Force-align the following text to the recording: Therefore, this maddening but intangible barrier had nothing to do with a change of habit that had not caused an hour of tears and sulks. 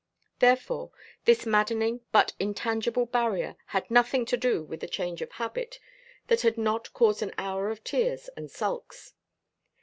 Therefore, 0.39 0.91
this 1.25 1.45
maddening 1.45 2.01
but 2.11 2.33
intangible 2.39 3.05
barrier 3.05 3.55
had 3.67 3.91
nothing 3.91 4.25
to 4.25 4.35
do 4.35 4.63
with 4.63 4.83
a 4.83 4.87
change 4.87 5.21
of 5.21 5.33
habit 5.33 5.77
that 6.25 6.41
had 6.41 6.57
not 6.57 6.91
caused 6.91 7.21
an 7.21 7.35
hour 7.37 7.69
of 7.69 7.83
tears 7.83 8.27
and 8.35 8.49
sulks. 8.49 9.13